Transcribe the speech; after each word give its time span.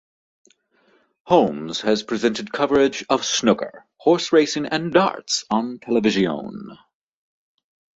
Holmes 1.25 1.81
has 1.81 2.01
presented 2.01 2.51
coverage 2.51 3.05
of 3.07 3.23
snooker, 3.23 3.85
horse 3.97 4.33
racing 4.33 4.65
and 4.65 4.91
darts 4.91 5.43
on 5.51 5.77
television. 5.77 6.75